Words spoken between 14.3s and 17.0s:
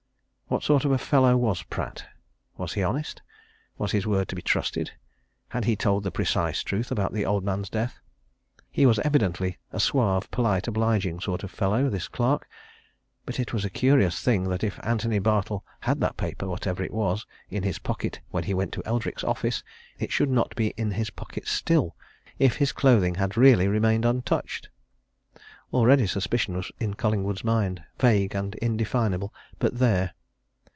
that if Antony Bartle had that paper, whatever it